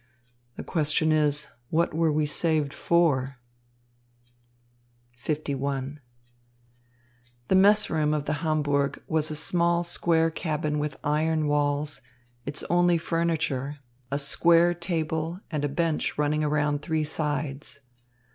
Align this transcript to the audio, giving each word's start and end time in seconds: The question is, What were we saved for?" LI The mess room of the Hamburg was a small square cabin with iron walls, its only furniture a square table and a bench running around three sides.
The 0.55 0.63
question 0.63 1.11
is, 1.11 1.45
What 1.69 1.93
were 1.93 2.11
we 2.11 2.25
saved 2.25 2.73
for?" 2.73 3.37
LI 5.29 5.99
The 7.49 7.55
mess 7.55 7.87
room 7.87 8.11
of 8.11 8.25
the 8.25 8.33
Hamburg 8.41 9.03
was 9.05 9.29
a 9.29 9.35
small 9.35 9.83
square 9.83 10.31
cabin 10.31 10.79
with 10.79 10.97
iron 11.03 11.47
walls, 11.47 12.01
its 12.47 12.63
only 12.67 12.97
furniture 12.97 13.77
a 14.09 14.17
square 14.17 14.73
table 14.73 15.39
and 15.51 15.63
a 15.63 15.69
bench 15.69 16.17
running 16.17 16.43
around 16.43 16.81
three 16.81 17.03
sides. 17.03 17.81